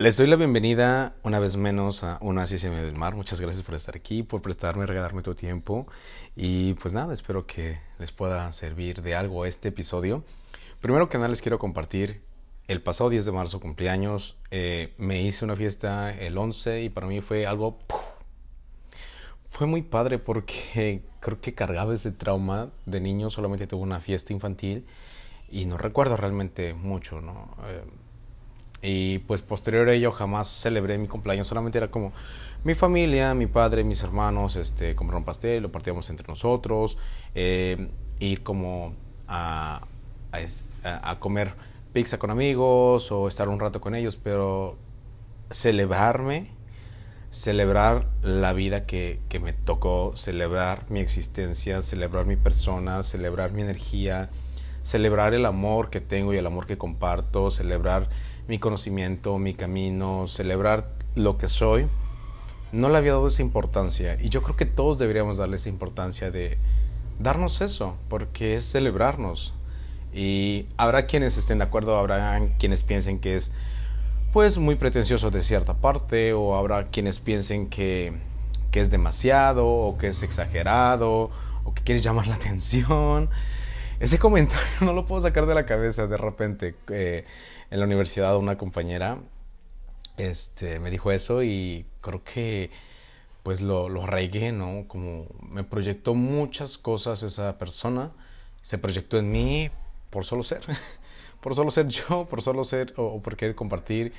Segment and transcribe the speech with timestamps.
[0.00, 3.14] Les doy la bienvenida una vez menos a una CCM del Mar.
[3.14, 5.86] Muchas gracias por estar aquí, por prestarme, regalarme tu tiempo.
[6.34, 10.24] Y pues nada, espero que les pueda servir de algo este episodio.
[10.80, 12.22] Primero que nada les quiero compartir,
[12.66, 17.06] el pasado 10 de marzo cumpleaños, eh, me hice una fiesta el 11 y para
[17.06, 17.76] mí fue algo...
[19.50, 24.32] Fue muy padre porque creo que cargaba ese trauma de niño, solamente tuve una fiesta
[24.32, 24.86] infantil
[25.50, 27.54] y no recuerdo realmente mucho, ¿no?
[27.66, 27.82] Eh,
[28.82, 32.12] y pues posterior a ello jamás celebré mi cumpleaños, solamente era como
[32.64, 36.96] mi familia, mi padre, mis hermanos, este, compraron pastel, lo partíamos entre nosotros,
[37.34, 38.94] eh, ir como
[39.28, 39.82] a,
[40.82, 41.54] a, comer
[41.92, 44.76] pizza con amigos o estar un rato con ellos, pero
[45.50, 46.48] celebrarme,
[47.30, 53.62] celebrar la vida que, que me tocó, celebrar mi existencia, celebrar mi persona, celebrar mi
[53.62, 54.30] energía,
[54.82, 58.08] celebrar el amor que tengo y el amor que comparto, celebrar
[58.48, 61.86] mi conocimiento, mi camino, celebrar lo que soy,
[62.72, 64.16] no le había dado esa importancia.
[64.20, 66.58] Y yo creo que todos deberíamos darle esa importancia de
[67.18, 69.52] darnos eso, porque es celebrarnos.
[70.12, 73.50] Y habrá quienes estén de acuerdo, habrá quienes piensen que es
[74.32, 78.12] pues muy pretencioso de cierta parte, o habrá quienes piensen que,
[78.70, 81.30] que es demasiado, o que es exagerado,
[81.64, 83.28] o que quieres llamar la atención.
[83.98, 86.74] Ese comentario no lo puedo sacar de la cabeza de repente.
[86.88, 87.24] Eh,
[87.70, 89.18] en la universidad una compañera
[90.20, 92.70] este, me dijo eso y creo que
[93.42, 94.84] pues lo, lo arraigué, ¿no?
[94.86, 98.12] Como me proyectó muchas cosas esa persona,
[98.60, 99.70] se proyectó en mí
[100.10, 100.62] por solo ser,
[101.40, 104.12] por solo ser yo, por solo ser o, por querer compartir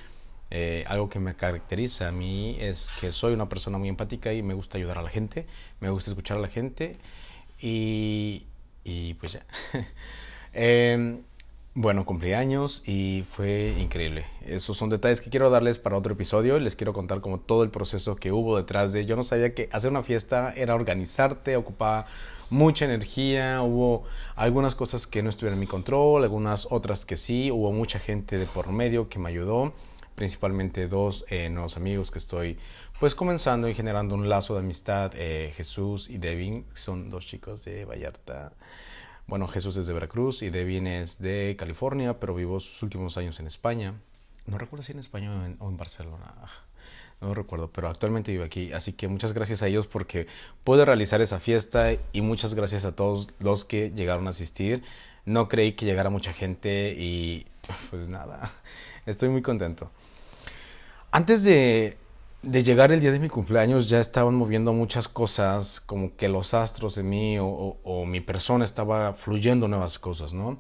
[0.50, 4.42] eh, algo que me caracteriza a mí es que soy una persona muy empática y
[4.42, 5.46] me gusta ayudar a la gente,
[5.80, 6.98] me gusta escuchar a la gente
[7.60, 8.48] y,
[8.84, 9.46] y pues ya.
[10.54, 11.22] eh,
[11.74, 14.26] bueno, cumpleaños y fue increíble.
[14.46, 16.60] Esos son detalles que quiero darles para otro episodio.
[16.60, 19.06] Les quiero contar como todo el proceso que hubo detrás de.
[19.06, 22.08] Yo no sabía que hacer una fiesta era organizarte, ocupaba
[22.50, 23.62] mucha energía.
[23.62, 24.04] Hubo
[24.36, 27.52] algunas cosas que no estuvieron en mi control, algunas otras que sí.
[27.52, 29.74] Hubo mucha gente de por medio que me ayudó,
[30.16, 32.58] principalmente dos eh, nuevos amigos que estoy
[33.00, 35.14] pues comenzando y generando un lazo de amistad.
[35.16, 38.52] Eh, Jesús y Devin, son dos chicos de Vallarta.
[39.28, 43.40] Bueno, Jesús es de Veracruz y Devin es de California, pero vivo sus últimos años
[43.40, 43.94] en España.
[44.46, 46.34] No recuerdo si en España o en, Barcelona.
[47.22, 48.74] No recuerdo, pero actualmente vivo aquí.
[48.74, 50.28] Así que muchas gracias a ellos porque
[50.64, 54.84] pude realizar esa fiesta y muchas gracias a todos los que llegaron a asistir.
[55.26, 57.46] No creí que llegara mucha gente y
[57.92, 58.52] pues nada,
[59.06, 59.92] estoy muy contento.
[61.12, 61.98] Antes de,
[62.42, 66.54] de llegar el día de mi cumpleaños ya estaban moviendo muchas cosas, como que los
[66.54, 70.58] astros de mí o, mi persona estaba fluyendo nuevas cosas, ¿no?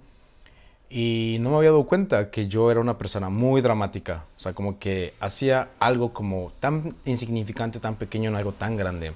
[0.89, 4.53] Y no me había dado cuenta que yo era una persona muy dramática, o sea,
[4.53, 9.13] como que hacía algo como tan insignificante, tan pequeño en algo tan grande.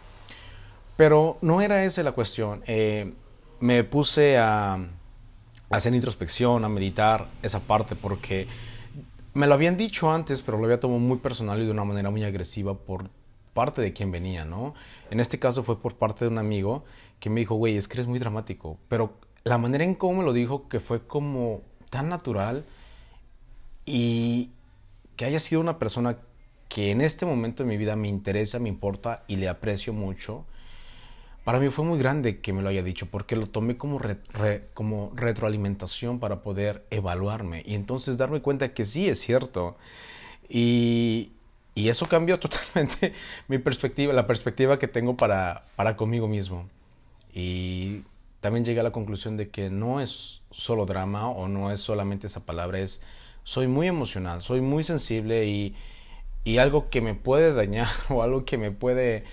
[0.96, 2.64] Pero no era esa la cuestión.
[2.66, 3.14] Eh,
[3.60, 4.80] me puse a
[5.70, 8.48] hacer introspección, a meditar esa parte, porque
[9.36, 12.10] me lo habían dicho antes, pero lo había tomado muy personal y de una manera
[12.10, 13.10] muy agresiva por
[13.54, 14.74] parte de quien venía, ¿no?
[15.12, 16.86] En este caso fue por parte de un amigo
[17.20, 18.78] que me dijo, güey, es que eres muy dramático.
[18.88, 19.14] Pero
[19.44, 22.66] la manera en cómo me lo dijo, que fue como tan natural
[23.86, 24.52] y
[25.18, 26.18] que haya sido una persona
[26.70, 30.46] que en este momento de mi vida me interesa, me importa y le aprecio mucho,
[31.46, 34.02] para mí fue muy grande que me lo haya dicho porque lo tomé como,
[34.74, 39.78] como retroalimentación para poder evaluarme y entonces darme cuenta que sí es cierto.
[40.50, 41.34] Y,
[41.76, 43.14] y eso cambió totalmente
[43.48, 46.68] mi perspectiva, la perspectiva que tengo para, para conmigo mismo.
[47.32, 48.02] Y
[48.42, 52.26] también llegué a la conclusión de que no es solo drama o no es solamente
[52.26, 53.02] esa palabra, es
[53.44, 55.76] soy muy emocional, soy muy sensible y,
[56.44, 59.26] y algo que me puede dañar o algo que me puede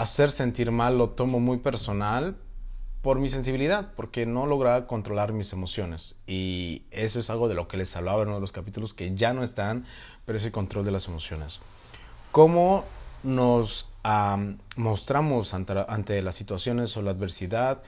[0.00, 2.38] hacer sentir mal lo tomo muy personal
[3.02, 6.16] por mi sensibilidad, porque no lograba controlar mis emociones.
[6.26, 9.14] Y eso es algo de lo que les hablaba en uno de los capítulos que
[9.14, 9.84] ya no están,
[10.24, 11.60] pero ese control de las emociones.
[12.32, 12.84] ¿Cómo
[13.22, 13.90] nos
[14.76, 17.82] mostramos ante, las situaciones o la adversidad?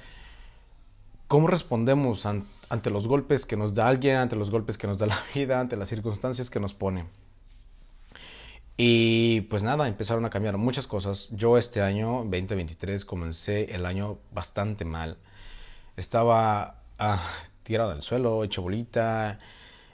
[1.29, 5.07] ¿Cómo respondemos ante los golpes que nos da alguien, ante los golpes que nos da
[5.07, 7.07] la vida, ante las circunstancias que nos pone?
[8.77, 11.29] Y pues nada, empezaron a cambiar muchas cosas.
[11.33, 15.19] Yo este año, 2023, comencé el año bastante mal.
[15.97, 17.23] Estaba ah,
[17.63, 19.39] tirado al suelo, hecho bolita,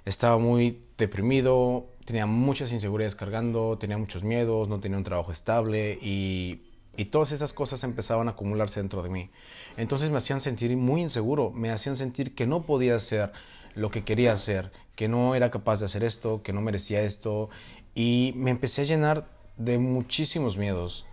[0.04, 5.98] estaba muy deprimido, tenía muchas inseguridades cargando, tenía muchos miedos, no tenía un trabajo estable
[6.00, 6.62] y,
[6.96, 9.30] y todas esas cosas empezaban a acumularse dentro de mí.
[9.76, 13.32] Entonces me hacían sentir muy inseguro, me hacían sentir que no podía hacer
[13.74, 17.50] lo que quería hacer, que no era capaz de hacer esto, que no merecía esto
[17.98, 21.04] y me empecé a llenar de muchísimos miedos.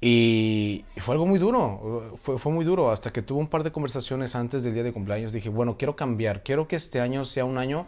[0.00, 3.72] Y fue algo muy duro, fue, fue, muy duro, hasta que tuve un par de
[3.72, 5.34] conversaciones antes del día de cumpleaños.
[5.34, 7.86] Dije, bueno, quiero cambiar, quiero que este año sea un año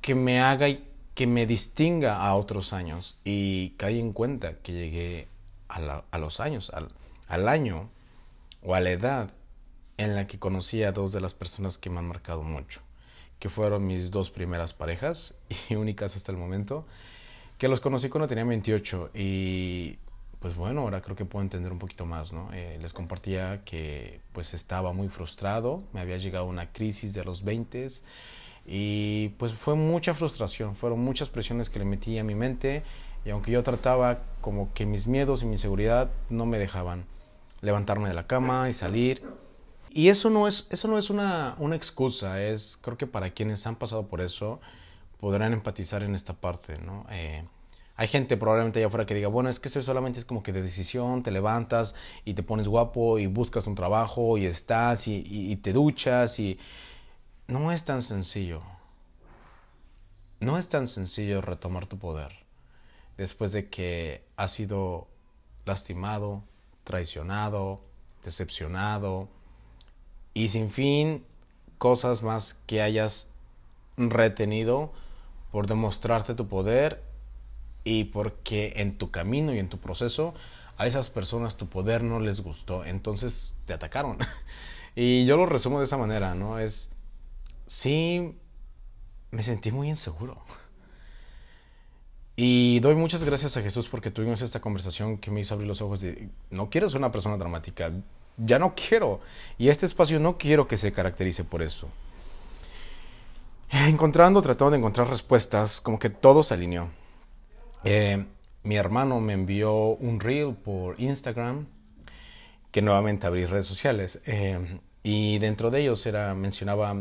[0.00, 0.82] que me haga y
[1.14, 3.18] que me distinga a otros años.
[3.22, 5.28] Y caí en cuenta que llegué
[5.68, 6.72] a, a los años,
[7.28, 7.90] al, año
[8.62, 9.30] o a la edad
[9.98, 12.80] en la que conocí a dos de las personas que me han marcado mucho,
[13.42, 15.34] que fueron mis dos primeras parejas
[15.68, 16.86] y únicas hasta el momento,
[17.58, 19.98] que los conocí cuando tenía 28 y
[20.38, 22.50] pues bueno, ahora creo que puedo entender un poquito más, ¿no?
[22.52, 27.42] Eh, les compartía que pues estaba muy frustrado, me había llegado una crisis de los
[27.42, 27.88] 20
[28.64, 32.84] y pues fue mucha frustración, fueron muchas presiones que le metí a mi mente
[33.24, 37.06] y aunque yo trataba como que mis miedos y mi inseguridad no me dejaban
[37.60, 39.20] levantarme de la cama y salir.
[39.94, 43.66] Y eso no es, eso no es una, una excusa, es creo que para quienes
[43.66, 44.58] han pasado por eso
[45.20, 47.04] podrán empatizar en esta parte, ¿no?
[47.10, 47.44] Eh,
[47.96, 50.52] hay gente probablemente allá afuera que diga, bueno, es que eso solamente es como que
[50.52, 51.94] de decisión, te levantas
[52.24, 56.58] y te pones guapo y buscas un trabajo y estás y, y, te duchas y...
[57.48, 58.62] No es tan sencillo.
[60.40, 62.32] No es tan sencillo retomar tu poder
[63.18, 65.06] después de que has sido
[65.66, 66.42] lastimado,
[66.84, 67.82] traicionado,
[68.24, 69.28] decepcionado
[70.34, 71.24] y sin fin
[71.78, 73.28] cosas más que hayas
[73.96, 74.92] retenido
[75.50, 77.02] por demostrarte tu poder
[77.84, 80.34] y porque en tu camino y en tu proceso
[80.78, 84.18] a esas personas tu poder no les gustó, entonces te atacaron.
[84.96, 86.58] y yo lo resumo de esa manera, ¿no?
[86.58, 86.90] Es,
[87.66, 88.34] sí,
[89.30, 90.42] me sentí muy inseguro.
[92.34, 95.82] Y doy muchas gracias a Jesús porque tuvimos esta conversación que me hizo abrir los
[95.82, 97.92] ojos de, no quiero ser una persona dramática,
[98.36, 99.20] ya no quiero.
[99.58, 101.88] Y este espacio no quiero que se caracterice por eso.
[103.70, 106.88] Encontrando, tratando de encontrar respuestas, como que todo se alineó.
[107.84, 108.26] Eh,
[108.64, 111.66] mi hermano me envió un reel por Instagram,
[112.70, 116.94] que nuevamente abrí redes sociales, eh, y dentro de ellos era, mencionaba,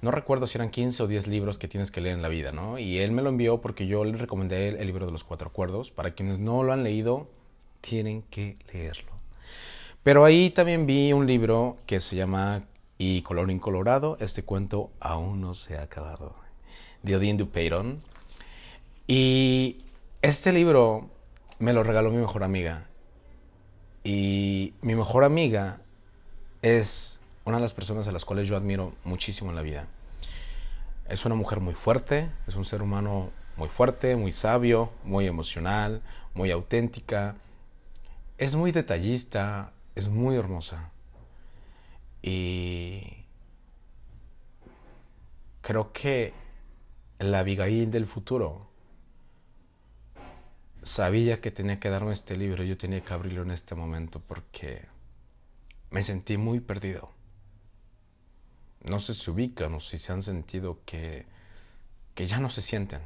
[0.00, 2.52] no recuerdo si eran 15 o 10 libros que tienes que leer en la vida,
[2.52, 2.78] ¿no?
[2.78, 5.48] Y él me lo envió porque yo le recomendé el, el libro de los cuatro
[5.48, 5.90] acuerdos.
[5.90, 7.28] Para quienes no lo han leído,
[7.80, 9.11] tienen que leerlo.
[10.02, 12.64] Pero ahí también vi un libro que se llama
[12.98, 16.34] Y color incolorado, este cuento aún no se ha acabado,
[17.02, 18.02] de Odin Dupeyron.
[19.06, 19.84] Y
[20.20, 21.08] este libro
[21.60, 22.86] me lo regaló mi mejor amiga.
[24.02, 25.78] Y mi mejor amiga
[26.62, 29.86] es una de las personas a las cuales yo admiro muchísimo en la vida.
[31.08, 36.02] Es una mujer muy fuerte, es un ser humano muy fuerte, muy sabio, muy emocional,
[36.34, 37.36] muy auténtica.
[38.38, 40.90] Es muy detallista, es muy hermosa.
[42.22, 43.24] Y
[45.60, 46.32] creo que
[47.18, 48.68] la Abigail del futuro
[50.82, 54.86] sabía que tenía que darme este libro, yo tenía que abrirlo en este momento porque
[55.90, 57.10] me sentí muy perdido.
[58.84, 61.26] No sé si ubican o si se han sentido que,
[62.14, 63.00] que ya no se sienten,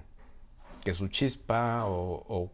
[0.84, 2.50] que su chispa o,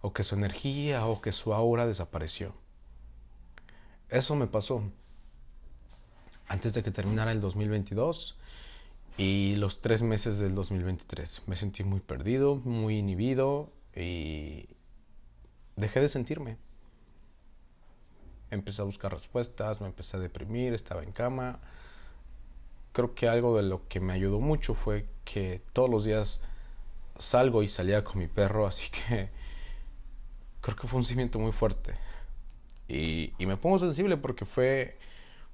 [0.00, 2.54] o que su energía o que su aura desapareció.
[4.08, 4.82] Eso me pasó
[6.48, 8.36] antes de que terminara el 2022
[9.18, 11.42] y los tres meses del 2023.
[11.46, 14.68] Me sentí muy perdido, muy inhibido y
[15.74, 16.56] dejé de sentirme.
[18.50, 21.58] Empecé a buscar respuestas, me empecé a deprimir, estaba en cama.
[22.92, 26.40] Creo que algo de lo que me ayudó mucho fue que todos los días
[27.18, 29.30] salgo y salía con mi perro, así que
[30.60, 31.94] creo que fue un cimiento muy fuerte.
[32.88, 34.98] Y, me pongo sensible porque fue,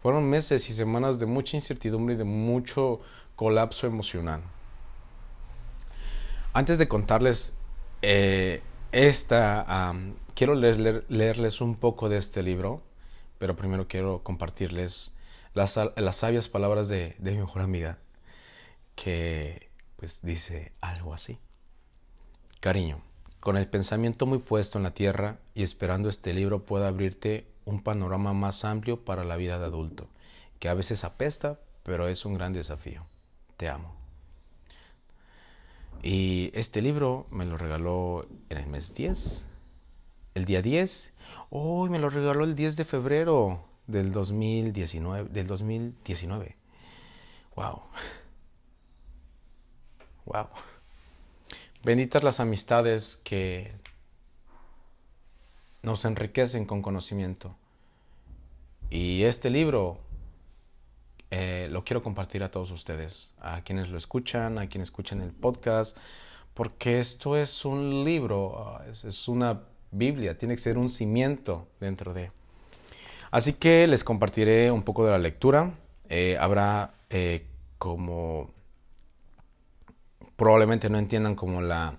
[0.00, 3.00] fueron meses y semanas de mucha incertidumbre y de mucho
[3.36, 4.42] colapso emocional.
[6.52, 7.54] Antes de contarles
[8.02, 8.62] eh,
[8.92, 9.94] esta,
[10.34, 12.82] quiero leerles un poco de este libro,
[13.38, 15.14] pero primero quiero compartirles
[15.54, 17.98] las, las sabias palabras de, de mi mejor amiga,
[18.94, 21.38] que pues dice algo así.
[22.60, 23.02] Cariño,
[23.42, 27.82] con el pensamiento muy puesto en la tierra y esperando este libro pueda abrirte un
[27.82, 30.06] panorama más amplio para la vida de adulto,
[30.60, 33.04] que a veces apesta, pero es un gran desafío.
[33.56, 33.96] Te amo.
[36.04, 39.44] Y este libro me lo regaló en el mes 10,
[40.36, 41.12] el día 10.
[41.50, 46.56] Hoy me lo regaló el 10 de febrero del 2019, del 2019.
[47.56, 47.82] Wow.
[50.26, 50.46] Wow.
[51.84, 53.72] Benditas las amistades que
[55.82, 57.56] nos enriquecen con conocimiento.
[58.88, 59.98] Y este libro
[61.32, 65.32] eh, lo quiero compartir a todos ustedes, a quienes lo escuchan, a quienes escuchan el
[65.32, 65.96] podcast,
[66.54, 72.14] porque esto es un libro, ah, es una Biblia, tiene que ser un cimiento dentro
[72.14, 72.30] de.
[73.32, 75.72] Así que les compartiré un poco de la lectura.
[76.08, 77.44] Eh, habrá eh,
[77.78, 78.52] como
[80.36, 81.94] probablemente no entiendan como la,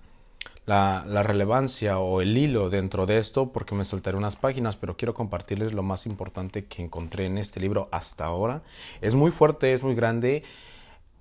[0.65, 5.13] la, relevancia o el hilo dentro de esto porque me saltaré unas páginas, pero quiero
[5.13, 8.61] compartirles lo más importante que encontré en este libro hasta ahora.
[9.01, 10.43] Es muy fuerte, es muy grande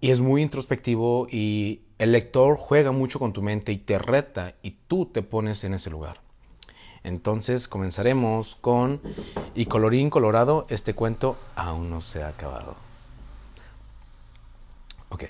[0.00, 4.54] y es muy introspectivo y el lector juega mucho con tu mente y te reta
[4.62, 6.20] y tú te pones en ese lugar.
[7.04, 9.00] Entonces comenzaremos con
[9.54, 12.76] Y colorín colorado, este cuento aún no se ha acabado.
[15.08, 15.24] Ok.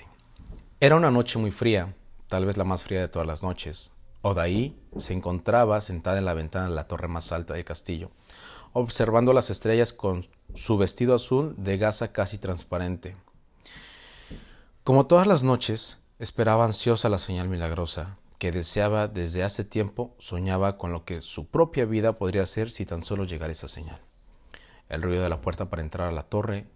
[0.83, 1.95] Era una noche muy fría,
[2.27, 3.93] tal vez la más fría de todas las noches.
[4.21, 8.11] Odaí se encontraba sentada en la ventana de la torre más alta del castillo,
[8.73, 13.15] observando las estrellas con su vestido azul de gasa casi transparente.
[14.83, 20.77] Como todas las noches, esperaba ansiosa la señal milagrosa, que deseaba desde hace tiempo, soñaba
[20.77, 24.01] con lo que su propia vida podría ser si tan solo llegara esa señal.
[24.89, 26.67] El ruido de la puerta para entrar a la torre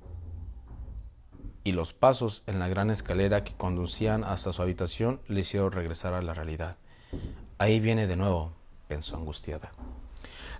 [1.67, 6.13] y los pasos en la gran escalera que conducían hasta su habitación le hicieron regresar
[6.13, 6.77] a la realidad.
[7.57, 8.51] Ahí viene de nuevo,
[8.87, 9.71] pensó angustiada.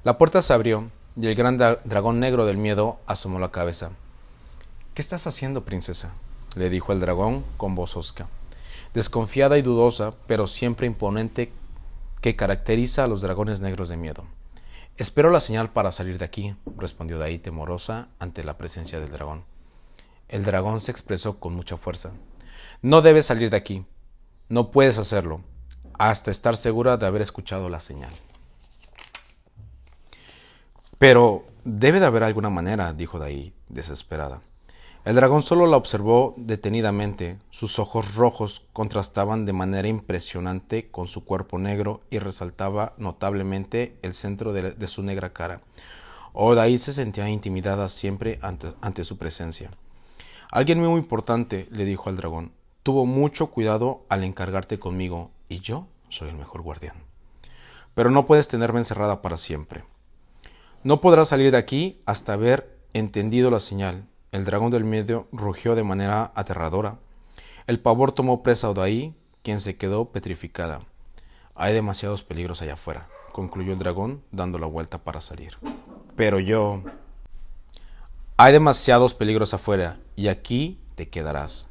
[0.04, 3.92] La puerta se abrió y el gran dragón negro del miedo asomó la cabeza.
[4.94, 6.12] ¿Qué estás haciendo, princesa?
[6.56, 8.28] le dijo el dragón con voz hosca
[8.94, 11.52] desconfiada y dudosa, pero siempre imponente,
[12.20, 14.24] que caracteriza a los dragones negros de miedo.
[14.98, 19.44] Espero la señal para salir de aquí, respondió Daí temorosa ante la presencia del dragón.
[20.30, 22.12] El dragón se expresó con mucha fuerza.
[22.82, 23.86] No debes salir de aquí.
[24.50, 25.42] No puedes hacerlo,
[25.98, 28.14] hasta estar segura de haber escuchado la señal.
[30.98, 34.42] Pero debe de haber alguna manera, dijo Daí, desesperada.
[35.06, 37.38] El dragón solo la observó detenidamente.
[37.50, 44.14] Sus ojos rojos contrastaban de manera impresionante con su cuerpo negro y resaltaba notablemente el
[44.14, 45.62] centro de, su negra cara.
[46.34, 49.72] Odaí se sentía intimidada siempre ante su presencia.
[50.51, 52.51] Alguien muy importante, le dijo al dragón,
[52.84, 56.96] tuvo mucho cuidado al encargarte conmigo, y yo soy el mejor guardián.
[57.94, 59.84] Pero no puedes tenerme encerrada para siempre.
[60.84, 65.75] No podrás salir de aquí hasta haber entendido la señal, el dragón del medio rugió
[65.75, 67.00] de manera aterradora.
[67.66, 70.82] El pavor tomó presa a Odaí, quien se quedó petrificada.
[71.56, 75.58] Hay demasiados peligros allá afuera, concluyó el dragón, dando la vuelta para salir.
[76.16, 76.84] Pero yo...
[78.39, 81.67] Hay demasiados peligros afuera, y aquí te quedarás.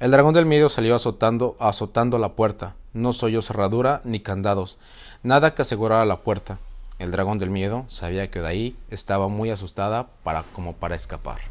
[0.00, 2.74] El dragón del medio salió azotando, azotando la puerta.
[2.92, 4.80] No soy yo cerradura ni candados,
[5.22, 6.58] nada que asegurara la puerta.
[6.98, 11.42] El dragón del miedo sabía que Odaí estaba muy asustada para, como para escapar.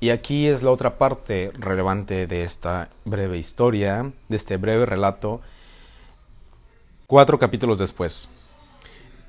[0.00, 5.42] Y aquí es la otra parte relevante de esta breve historia, de este breve relato,
[7.06, 8.30] cuatro capítulos después.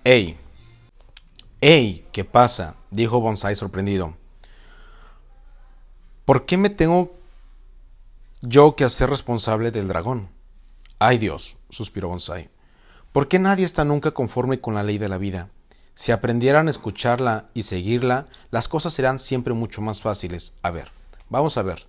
[0.05, 0.37] ¡Ey!
[1.61, 2.05] ¡Ey!
[2.13, 2.75] ¿Qué pasa?
[2.89, 4.15] dijo Bonsai sorprendido.
[6.23, 7.17] ¿Por qué me tengo
[8.41, 10.29] yo que hacer responsable del dragón?
[10.99, 11.57] ¡Ay Dios!
[11.69, 12.49] suspiró Bonsai.
[13.11, 15.49] ¿Por qué nadie está nunca conforme con la ley de la vida?
[15.95, 20.53] Si aprendieran a escucharla y seguirla, las cosas serán siempre mucho más fáciles.
[20.61, 20.93] A ver,
[21.27, 21.87] vamos a ver.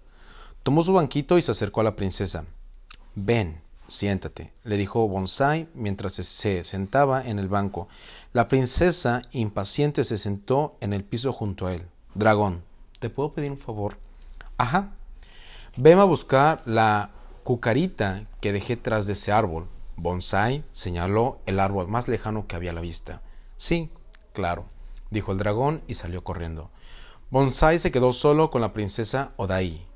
[0.65, 2.45] Tomó su banquito y se acercó a la princesa.
[3.15, 7.89] Ven, siéntate, le dijo Bonsai mientras se sentaba en el banco.
[8.33, 11.87] La princesa, impaciente, se sentó en el piso junto a él.
[12.15, 12.63] Dragón,
[12.99, 13.99] ¿te puedo pedir un favor?
[14.57, 14.93] Ajá.
[15.77, 17.11] Ven a buscar la
[17.45, 19.67] cucarita que dejé tras de ese árbol.
[19.97, 23.21] Bonsai señaló el árbol más lejano que había a la vista.
[23.59, 23.91] Sí,
[24.33, 24.65] Claro,
[25.11, 26.71] dijo el dragón y salió corriendo.
[27.31, 29.87] Bonsai se quedó solo con la princesa Odai.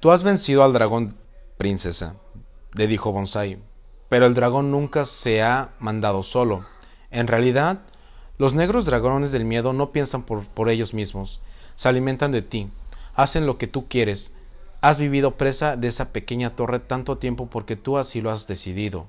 [0.00, 1.16] Tú has vencido al dragón,
[1.56, 2.16] princesa,
[2.74, 3.58] le dijo Bonsai,
[4.08, 6.66] pero el dragón nunca se ha mandado solo.
[7.10, 7.80] En realidad,
[8.38, 11.40] los negros dragones del miedo no piensan por, por ellos mismos,
[11.74, 12.70] se alimentan de ti,
[13.14, 14.32] hacen lo que tú quieres.
[14.80, 19.08] Has vivido presa de esa pequeña torre tanto tiempo porque tú así lo has decidido.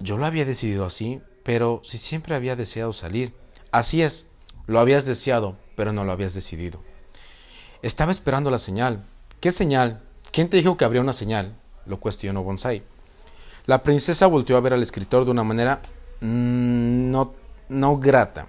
[0.00, 3.34] Yo lo había decidido así, pero si siempre había deseado salir.
[3.72, 4.26] Así es,
[4.66, 6.80] lo habías deseado, pero no lo habías decidido.
[7.82, 9.04] Estaba esperando la señal.
[9.40, 10.02] ¿Qué señal?
[10.32, 11.56] ¿Quién te dijo que habría una señal?
[11.86, 12.82] Lo cuestionó Bonsai.
[13.66, 15.80] La princesa volteó a ver al escritor de una manera
[16.20, 17.34] mm, no,
[17.68, 18.48] no grata.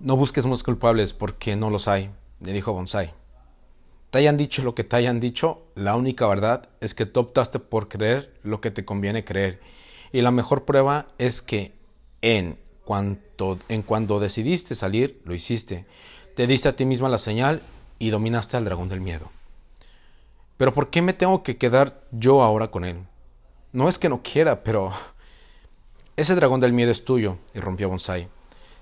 [0.00, 3.12] No busques más culpables porque no los hay, le dijo Bonsai.
[4.10, 7.58] Te hayan dicho lo que te hayan dicho, la única verdad es que tú optaste
[7.58, 9.60] por creer lo que te conviene creer
[10.12, 11.72] y la mejor prueba es que
[12.22, 15.84] en cuanto, en cuando decidiste salir, lo hiciste.
[16.34, 17.62] Te diste a ti misma la señal
[17.98, 19.30] y dominaste al dragón del miedo.
[20.58, 23.06] Pero ¿por qué me tengo que quedar yo ahora con él?
[23.72, 24.92] No es que no quiera, pero...
[26.16, 28.28] Ese dragón del miedo es tuyo, irrumpió Bonsai.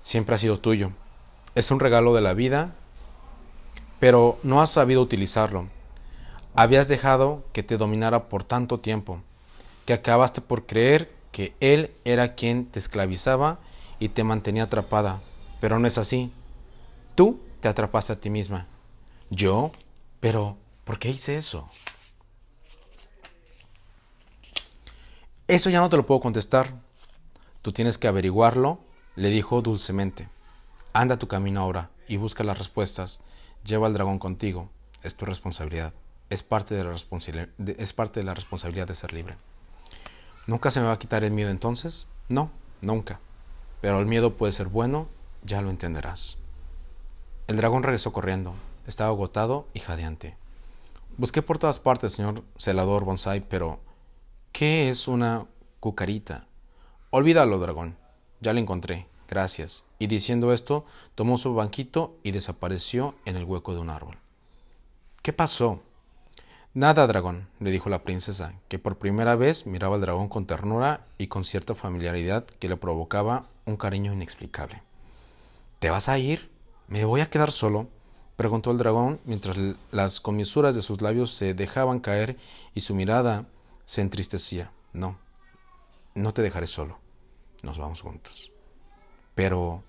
[0.01, 0.91] Siempre ha sido tuyo.
[1.53, 2.73] Es un regalo de la vida,
[3.99, 5.67] pero no has sabido utilizarlo.
[6.55, 9.21] Habías dejado que te dominara por tanto tiempo,
[9.85, 13.59] que acabaste por creer que él era quien te esclavizaba
[13.99, 15.21] y te mantenía atrapada.
[15.61, 16.31] Pero no es así.
[17.13, 18.65] Tú te atrapaste a ti misma.
[19.29, 19.71] ¿Yo?
[20.19, 20.57] Pero,
[20.87, 21.69] ¿por qué hice eso?
[25.49, 26.73] Eso ya no te lo puedo contestar.
[27.61, 28.79] Tú tienes que averiguarlo,
[29.17, 30.29] le dijo dulcemente.
[30.93, 33.19] Anda tu camino ahora y busca las respuestas.
[33.65, 34.69] Lleva al dragón contigo.
[35.03, 35.93] Es tu responsabilidad.
[36.29, 36.91] Es parte de la,
[38.33, 39.35] responsabilidad, de ser libre.
[40.47, 42.07] ¿Nunca se me va a quitar el miedo entonces?
[42.29, 42.49] No,
[42.81, 43.19] nunca.
[43.81, 45.09] Pero el miedo puede ser bueno,
[45.43, 46.37] ya lo entenderás.
[47.47, 48.53] El dragón regresó corriendo.
[48.85, 50.37] Estaba agotado y jadeante.
[51.17, 53.79] Busqué por todas partes, señor celador bonsai, pero
[54.51, 55.47] ¿qué es una
[55.79, 56.45] cucarita?
[57.09, 57.97] Olvídalo, dragón.
[58.39, 59.07] Ya lo encontré.
[59.27, 59.83] Gracias.
[59.97, 64.19] Y diciendo esto, tomó su banquito y desapareció en el hueco de un árbol.
[65.23, 65.81] ¿Qué pasó?
[66.75, 71.07] Nada, dragón, le dijo la princesa, que por primera vez miraba al dragón con ternura
[71.17, 74.83] y con cierta familiaridad que le provocaba un cariño inexplicable.
[75.79, 76.51] ¿Te vas a ir?
[76.87, 77.87] ¿Me voy a quedar solo?
[78.37, 79.57] Preguntó el dragón mientras
[79.91, 82.37] las comisuras de sus labios se dejaban caer
[82.73, 83.45] y su mirada
[83.85, 84.71] se entristecía.
[84.93, 85.17] No,
[86.13, 86.99] no te dejaré solo.
[87.63, 88.51] Nos vamos juntos.
[89.33, 89.83] Pero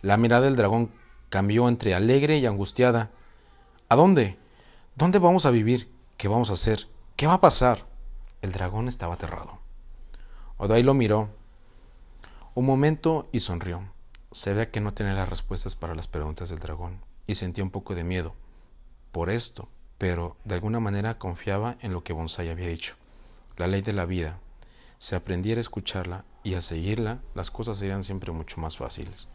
[0.00, 0.90] la mirada del dragón
[1.28, 3.10] cambió entre alegre y angustiada.
[3.90, 4.38] ¿A dónde?
[4.96, 5.90] ¿Dónde vamos a vivir?
[6.16, 6.88] ¿Qué vamos a hacer?
[7.14, 7.84] ¿Qué va a pasar?
[8.40, 9.58] El dragón estaba aterrado.
[10.56, 11.28] Odai lo miró
[12.54, 13.82] un momento y sonrió.
[14.30, 17.70] Se ve que no tenía las respuestas para las preguntas del dragón y sentía un
[17.70, 18.34] poco de miedo
[19.12, 22.94] por esto, pero de alguna manera confiaba en lo que Bonsai había dicho.
[23.56, 24.38] La ley de la vida.
[24.98, 29.28] Si aprendiera a escucharla y a seguirla, las cosas serían siempre mucho más fáciles.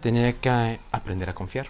[0.00, 1.68] Tenía que aprender a confiar.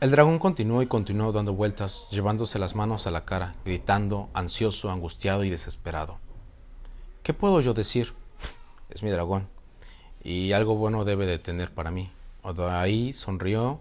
[0.00, 4.90] El dragón continuó y continuó dando vueltas, llevándose las manos a la cara, gritando, ansioso,
[4.90, 6.18] angustiado y desesperado.
[7.22, 8.12] ¿Qué puedo yo decir?
[8.90, 9.48] es mi dragón,
[10.24, 12.10] y algo bueno debe de tener para mí.
[12.42, 13.80] Ahí sonrió,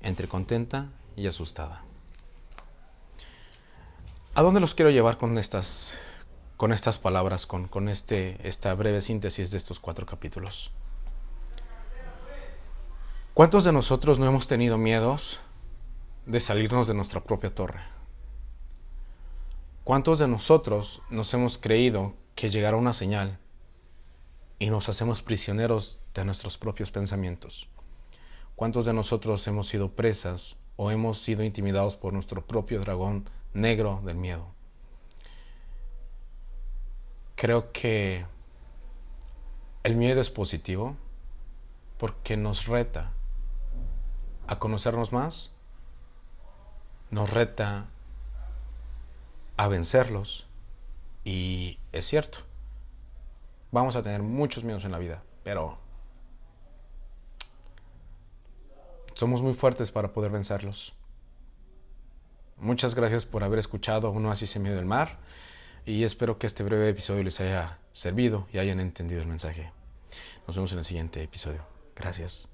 [0.00, 1.82] entre contenta y asustada.
[4.34, 5.98] ¿A dónde los quiero llevar con estas,
[6.56, 10.70] con estas palabras, con, con este, esta breve síntesis de estos cuatro capítulos?
[13.34, 15.40] ¿Cuántos de nosotros no hemos tenido miedos
[16.26, 17.80] de salirnos de nuestra propia torre?
[19.84, 23.38] ¿Cuántos de nosotros nos hemos creído que llegará una señal
[24.62, 27.66] y nos hacemos prisioneros de nuestros propios pensamientos.
[28.54, 34.00] ¿Cuántos de nosotros hemos sido presas o hemos sido intimidados por nuestro propio dragón negro
[34.04, 34.46] del miedo?
[37.34, 38.24] Creo que
[39.82, 40.96] el miedo es positivo
[41.98, 43.10] porque nos reta
[44.46, 45.56] a conocernos más,
[47.10, 47.88] nos reta
[49.56, 50.46] a vencerlos
[51.24, 52.51] y es cierto
[53.72, 55.78] Vamos a tener muchos miedos en la vida, pero
[59.14, 60.92] somos muy fuertes para poder vencerlos.
[62.58, 65.18] Muchas gracias por haber escuchado Uno así se miedo del mar
[65.86, 69.72] y espero que este breve episodio les haya servido y hayan entendido el mensaje.
[70.46, 71.64] Nos vemos en el siguiente episodio.
[71.96, 72.51] Gracias.